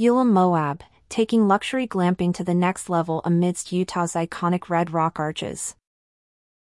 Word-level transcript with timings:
ULUM 0.00 0.32
Moab, 0.32 0.82
taking 1.10 1.46
luxury 1.46 1.86
glamping 1.86 2.32
to 2.32 2.42
the 2.42 2.54
next 2.54 2.88
level 2.88 3.20
amidst 3.22 3.70
Utah's 3.70 4.14
iconic 4.14 4.70
red 4.70 4.94
rock 4.94 5.20
arches. 5.20 5.76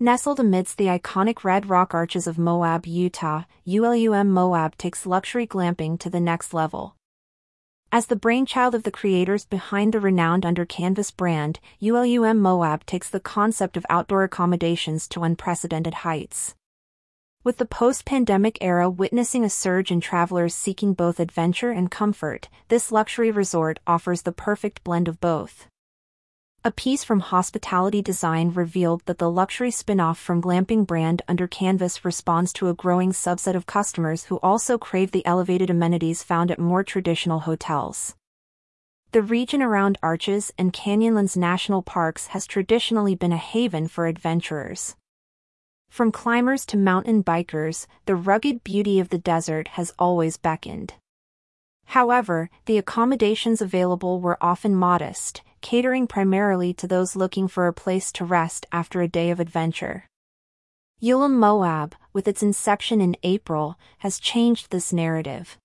Nestled 0.00 0.40
amidst 0.40 0.78
the 0.78 0.86
iconic 0.86 1.44
red 1.44 1.70
rock 1.70 1.94
arches 1.94 2.26
of 2.26 2.38
Moab, 2.38 2.86
Utah, 2.86 3.44
ULUM 3.64 4.30
Moab 4.30 4.76
takes 4.76 5.06
luxury 5.06 5.46
glamping 5.46 5.96
to 6.00 6.10
the 6.10 6.18
next 6.18 6.52
level. 6.52 6.96
As 7.92 8.06
the 8.06 8.16
brainchild 8.16 8.74
of 8.74 8.82
the 8.82 8.90
creators 8.90 9.44
behind 9.44 9.92
the 9.92 10.00
renowned 10.00 10.44
Under 10.44 10.66
Canvas 10.66 11.12
brand, 11.12 11.60
ULUM 11.80 12.40
Moab 12.40 12.84
takes 12.84 13.08
the 13.08 13.20
concept 13.20 13.76
of 13.76 13.86
outdoor 13.88 14.24
accommodations 14.24 15.06
to 15.06 15.22
unprecedented 15.22 15.94
heights. 16.02 16.56
With 17.42 17.56
the 17.56 17.64
post-pandemic 17.64 18.58
era 18.60 18.90
witnessing 18.90 19.44
a 19.44 19.48
surge 19.48 19.90
in 19.90 20.02
travelers 20.02 20.54
seeking 20.54 20.92
both 20.92 21.18
adventure 21.18 21.70
and 21.70 21.90
comfort, 21.90 22.50
this 22.68 22.92
luxury 22.92 23.30
resort 23.30 23.78
offers 23.86 24.22
the 24.22 24.32
perfect 24.32 24.84
blend 24.84 25.08
of 25.08 25.22
both. 25.22 25.66
A 26.64 26.70
piece 26.70 27.02
from 27.02 27.20
Hospitality 27.20 28.02
Design 28.02 28.50
revealed 28.50 29.00
that 29.06 29.16
the 29.16 29.30
luxury 29.30 29.70
spin-off 29.70 30.18
from 30.18 30.42
glamping 30.42 30.86
brand 30.86 31.22
Under 31.28 31.48
Canvas 31.48 32.04
responds 32.04 32.52
to 32.52 32.68
a 32.68 32.74
growing 32.74 33.12
subset 33.12 33.54
of 33.54 33.64
customers 33.64 34.24
who 34.24 34.38
also 34.42 34.76
crave 34.76 35.12
the 35.12 35.24
elevated 35.24 35.70
amenities 35.70 36.22
found 36.22 36.50
at 36.50 36.58
more 36.58 36.84
traditional 36.84 37.40
hotels. 37.40 38.16
The 39.12 39.22
region 39.22 39.62
around 39.62 39.96
Arches 40.02 40.52
and 40.58 40.74
Canyonlands 40.74 41.38
National 41.38 41.80
Parks 41.80 42.26
has 42.28 42.46
traditionally 42.46 43.14
been 43.14 43.32
a 43.32 43.38
haven 43.38 43.88
for 43.88 44.06
adventurers. 44.06 44.94
From 45.90 46.12
climbers 46.12 46.64
to 46.66 46.76
mountain 46.76 47.22
bikers, 47.22 47.86
the 48.06 48.14
rugged 48.14 48.62
beauty 48.62 49.00
of 49.00 49.08
the 49.08 49.18
desert 49.18 49.68
has 49.74 49.92
always 49.98 50.36
beckoned. 50.36 50.94
However, 51.86 52.48
the 52.66 52.78
accommodations 52.78 53.60
available 53.60 54.20
were 54.20 54.38
often 54.40 54.74
modest, 54.74 55.42
catering 55.60 56.06
primarily 56.06 56.72
to 56.74 56.86
those 56.86 57.16
looking 57.16 57.48
for 57.48 57.66
a 57.66 57.72
place 57.72 58.12
to 58.12 58.24
rest 58.24 58.64
after 58.70 59.02
a 59.02 59.08
day 59.08 59.30
of 59.30 59.40
adventure. 59.40 60.06
ULUM 61.02 61.36
Moab, 61.38 61.96
with 62.12 62.28
its 62.28 62.42
inception 62.42 63.00
in 63.00 63.16
April, 63.24 63.76
has 63.98 64.20
changed 64.20 64.70
this 64.70 64.92
narrative. 64.92 65.58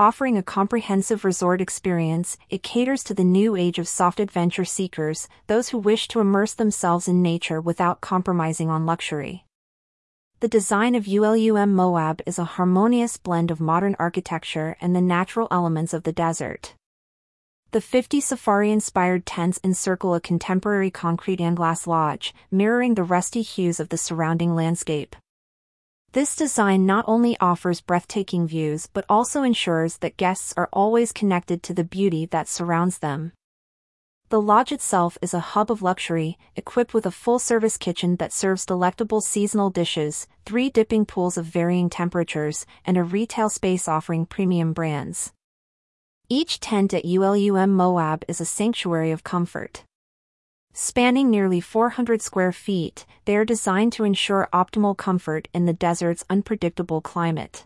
Offering 0.00 0.38
a 0.38 0.42
comprehensive 0.42 1.26
resort 1.26 1.60
experience, 1.60 2.38
it 2.48 2.62
caters 2.62 3.04
to 3.04 3.12
the 3.12 3.22
new 3.22 3.54
age 3.54 3.78
of 3.78 3.86
soft 3.86 4.18
adventure 4.18 4.64
seekers, 4.64 5.28
those 5.46 5.68
who 5.68 5.78
wish 5.78 6.08
to 6.08 6.20
immerse 6.20 6.54
themselves 6.54 7.06
in 7.06 7.20
nature 7.20 7.60
without 7.60 8.00
compromising 8.00 8.70
on 8.70 8.86
luxury. 8.86 9.44
The 10.38 10.48
design 10.48 10.94
of 10.94 11.04
ULUM 11.04 11.74
Moab 11.74 12.22
is 12.24 12.38
a 12.38 12.44
harmonious 12.44 13.18
blend 13.18 13.50
of 13.50 13.60
modern 13.60 13.94
architecture 13.98 14.74
and 14.80 14.96
the 14.96 15.02
natural 15.02 15.48
elements 15.50 15.92
of 15.92 16.04
the 16.04 16.12
desert. 16.12 16.72
The 17.72 17.82
50 17.82 18.22
safari-inspired 18.22 19.26
tents 19.26 19.60
encircle 19.62 20.14
a 20.14 20.20
contemporary 20.22 20.90
concrete 20.90 21.42
and 21.42 21.54
glass 21.54 21.86
lodge, 21.86 22.32
mirroring 22.50 22.94
the 22.94 23.04
rusty 23.04 23.42
hues 23.42 23.78
of 23.78 23.90
the 23.90 23.98
surrounding 23.98 24.54
landscape. 24.54 25.14
This 26.12 26.34
design 26.34 26.86
not 26.86 27.04
only 27.06 27.36
offers 27.38 27.80
breathtaking 27.80 28.48
views 28.48 28.88
but 28.92 29.04
also 29.08 29.44
ensures 29.44 29.98
that 29.98 30.16
guests 30.16 30.52
are 30.56 30.68
always 30.72 31.12
connected 31.12 31.62
to 31.62 31.74
the 31.74 31.84
beauty 31.84 32.26
that 32.26 32.48
surrounds 32.48 32.98
them. 32.98 33.32
The 34.28 34.40
lodge 34.40 34.72
itself 34.72 35.18
is 35.22 35.34
a 35.34 35.40
hub 35.54 35.70
of 35.70 35.82
luxury, 35.82 36.36
equipped 36.56 36.94
with 36.94 37.06
a 37.06 37.12
full-service 37.12 37.76
kitchen 37.76 38.16
that 38.16 38.32
serves 38.32 38.66
delectable 38.66 39.20
seasonal 39.20 39.70
dishes, 39.70 40.26
three 40.44 40.68
dipping 40.68 41.04
pools 41.06 41.36
of 41.36 41.46
varying 41.46 41.88
temperatures, 41.88 42.66
and 42.84 42.96
a 42.96 43.04
retail 43.04 43.48
space 43.48 43.86
offering 43.86 44.26
premium 44.26 44.72
brands. 44.72 45.32
Each 46.28 46.58
tent 46.58 46.92
at 46.92 47.04
ULUM 47.04 47.70
Moab 47.70 48.24
is 48.26 48.40
a 48.40 48.44
sanctuary 48.44 49.12
of 49.12 49.22
comfort. 49.22 49.84
Spanning 50.72 51.30
nearly 51.30 51.60
400 51.60 52.22
square 52.22 52.52
feet, 52.52 53.04
they 53.24 53.36
are 53.36 53.44
designed 53.44 53.92
to 53.94 54.04
ensure 54.04 54.48
optimal 54.52 54.96
comfort 54.96 55.48
in 55.52 55.66
the 55.66 55.72
desert's 55.72 56.24
unpredictable 56.30 57.00
climate. 57.00 57.64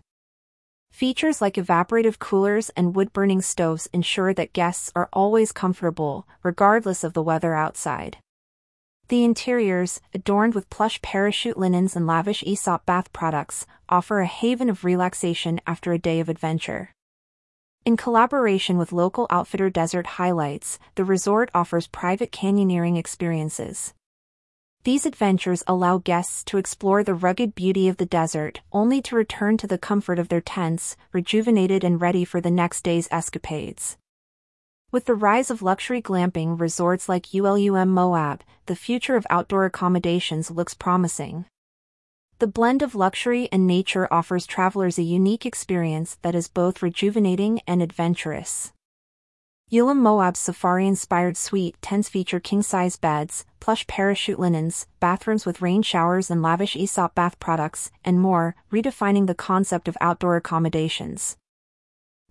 Features 0.91 1.41
like 1.41 1.55
evaporative 1.55 2.19
coolers 2.19 2.71
and 2.71 2.95
wood-burning 2.95 3.43
stoves 3.43 3.89
ensure 3.93 4.33
that 4.33 4.53
guests 4.53 4.91
are 4.95 5.09
always 5.13 5.53
comfortable, 5.53 6.27
regardless 6.43 7.05
of 7.05 7.13
the 7.13 7.23
weather 7.23 7.55
outside. 7.55 8.17
The 9.09 9.23
interiors, 9.23 10.01
adorned 10.15 10.55
with 10.55 10.71
plush 10.71 11.03
parachute 11.03 11.59
linens 11.59 11.95
and 11.95 12.07
lavish 12.07 12.43
Aesop 12.45 12.87
bath 12.87 13.13
products, 13.13 13.67
offer 13.89 14.21
a 14.21 14.27
haven 14.27 14.71
of 14.71 14.85
relaxation 14.85 15.61
after 15.67 15.93
a 15.93 15.99
day 15.99 16.21
of 16.21 16.31
adventure. 16.31 16.91
In 17.85 17.99
collaboration 17.99 18.79
with 18.79 18.93
local 18.93 19.27
outfitter 19.29 19.69
Desert 19.69 20.07
Highlights, 20.07 20.79
the 20.95 21.05
resort 21.05 21.51
offers 21.55 21.87
private 21.87 22.33
canyoneering 22.33 22.97
experiences. 22.97 23.93
These 24.85 25.05
adventures 25.05 25.63
allow 25.67 25.99
guests 25.99 26.43
to 26.45 26.57
explore 26.57 27.05
the 27.05 27.13
rugged 27.13 27.55
beauty 27.55 27.87
of 27.89 27.99
the 27.99 28.07
desert, 28.07 28.63
only 28.73 29.03
to 29.03 29.17
return 29.17 29.59
to 29.59 29.67
the 29.67 29.77
comfort 29.77 30.19
of 30.19 30.31
their 30.31 30.41
tents, 30.41 30.97
rejuvenated 31.13 31.85
and 31.85 32.01
ready 32.01 32.25
for 32.25 32.41
the 32.41 32.51
next 32.51 32.85
day's 32.85 33.07
escapades. 33.11 33.99
With 34.91 35.05
the 35.05 35.15
rise 35.15 35.51
of 35.51 35.61
luxury 35.61 36.01
glamping 36.01 36.59
resorts 36.59 37.07
like 37.07 37.35
ULUM 37.35 37.89
Moab, 37.89 38.43
the 38.65 38.77
future 38.77 39.17
of 39.17 39.27
outdoor 39.29 39.67
accommodations 39.67 40.51
looks 40.51 40.73
promising. 40.73 41.45
The 42.41 42.49
blend 42.49 42.83
of 42.83 42.97
luxury 42.97 43.49
and 43.53 43.65
nature 43.65 44.13
offers 44.13 44.45
travelers 44.45 44.99
a 44.99 45.03
unique 45.03 45.47
experience 45.47 46.19
that 46.23 46.35
is 46.35 46.49
both 46.49 46.83
rejuvenating 46.83 47.61
and 47.65 47.81
adventurous. 47.81 48.73
ULUM 49.71 49.99
Moab's 49.99 50.41
safari-inspired 50.41 51.37
suite 51.37 51.77
tents 51.81 52.09
feature 52.09 52.41
king-size 52.41 52.97
beds, 52.97 53.47
plush 53.61 53.87
parachute 53.87 54.41
linens, 54.41 54.89
bathrooms 54.99 55.47
with 55.47 55.63
rain 55.63 55.81
showers 55.83 56.29
and 56.29 56.43
lavish 56.43 56.75
Aesop 56.75 57.15
bath 57.15 57.39
products, 57.39 57.93
and 58.05 58.21
more, 58.21 58.57
redefining 58.71 59.29
the 59.29 59.35
concept 59.35 59.87
of 59.87 59.97
outdoor 60.01 60.35
accommodations. 60.35 61.37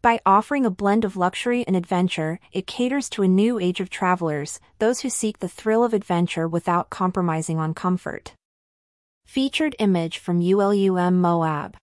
By 0.02 0.20
offering 0.26 0.66
a 0.66 0.70
blend 0.70 1.06
of 1.06 1.16
luxury 1.16 1.64
and 1.66 1.78
adventure, 1.78 2.42
it 2.52 2.68
caters 2.68 3.10
to 3.12 3.24
a 3.24 3.28
new 3.30 3.58
age 3.58 3.80
of 3.80 3.90
travelers, 3.90 4.60
those 4.80 5.00
who 5.00 5.10
seek 5.10 5.40
the 5.40 5.48
thrill 5.48 5.82
of 5.82 5.94
adventure 5.94 6.46
without 6.46 6.90
compromising 6.90 7.58
on 7.58 7.74
comfort. 7.74 8.36
Featured 9.26 9.76
image 9.80 10.20
from 10.20 10.42
ULUM 10.42 11.20
Moab 11.20 11.76